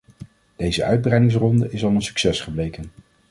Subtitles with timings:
[0.55, 2.85] Deze uitbreidingsronde is al een succes gebleken.